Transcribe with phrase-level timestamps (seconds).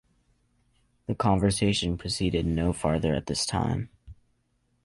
[1.05, 3.91] The conversation proceeded no farther at this time.